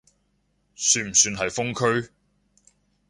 [0.75, 2.09] 算唔算係封區？